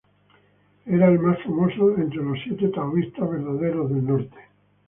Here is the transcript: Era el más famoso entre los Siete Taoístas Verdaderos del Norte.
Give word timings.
Era 0.87 1.09
el 1.09 1.19
más 1.19 1.39
famoso 1.43 1.95
entre 1.95 2.23
los 2.23 2.39
Siete 2.41 2.69
Taoístas 2.69 3.29
Verdaderos 3.29 3.87
del 3.91 4.03
Norte. 4.03 4.37